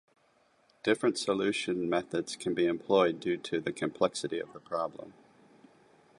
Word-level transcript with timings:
Different 0.81 1.19
solution 1.19 1.87
methods 1.87 2.35
can 2.35 2.55
be 2.55 2.65
employed 2.65 3.19
due 3.19 3.37
to 3.37 3.61
complexity 3.61 4.39
of 4.39 4.51
the 4.51 4.59
problem. 4.59 5.13